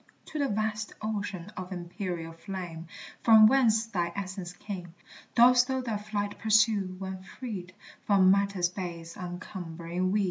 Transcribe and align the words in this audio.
To 0.31 0.39
the 0.39 0.47
vast 0.49 0.93
ocean 0.99 1.51
of 1.55 1.69
empyreal 1.71 2.33
flame, 2.35 2.87
From 3.21 3.45
whence 3.45 3.85
thy 3.85 4.11
essence 4.15 4.51
came, 4.51 4.95
Dost 5.35 5.67
thou 5.67 5.81
thy 5.81 5.97
flight 5.97 6.39
pursue, 6.39 6.95
when 6.97 7.21
freed 7.21 7.75
From 8.07 8.31
matter's 8.31 8.67
base 8.69 9.15
uncumbering 9.15 10.09
weed? 10.11 10.19